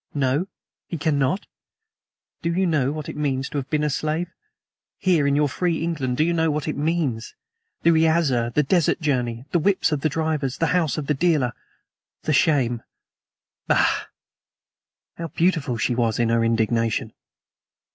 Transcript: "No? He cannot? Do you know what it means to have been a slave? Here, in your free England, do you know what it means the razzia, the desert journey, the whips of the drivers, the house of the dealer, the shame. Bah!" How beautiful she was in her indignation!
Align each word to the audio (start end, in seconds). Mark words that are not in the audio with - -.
"No? 0.15 0.47
He 0.87 0.97
cannot? 0.97 1.45
Do 2.41 2.51
you 2.51 2.65
know 2.65 2.91
what 2.91 3.07
it 3.07 3.15
means 3.15 3.49
to 3.49 3.59
have 3.59 3.69
been 3.69 3.83
a 3.83 3.89
slave? 3.91 4.31
Here, 4.97 5.27
in 5.27 5.35
your 5.35 5.47
free 5.47 5.83
England, 5.83 6.17
do 6.17 6.23
you 6.23 6.33
know 6.33 6.49
what 6.49 6.67
it 6.67 6.75
means 6.75 7.35
the 7.83 7.91
razzia, 7.91 8.51
the 8.55 8.63
desert 8.63 8.99
journey, 8.99 9.45
the 9.51 9.59
whips 9.59 9.91
of 9.91 10.01
the 10.01 10.09
drivers, 10.09 10.57
the 10.57 10.65
house 10.73 10.97
of 10.97 11.05
the 11.05 11.13
dealer, 11.13 11.53
the 12.23 12.33
shame. 12.33 12.81
Bah!" 13.67 14.05
How 15.19 15.27
beautiful 15.27 15.77
she 15.77 15.93
was 15.93 16.17
in 16.17 16.29
her 16.29 16.43
indignation! 16.43 17.13